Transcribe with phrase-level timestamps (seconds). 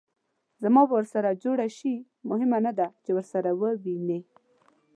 [0.63, 1.93] زما به ورسره جوړه شي؟
[2.29, 4.19] مهمه نه ده چې ورسره ووینې.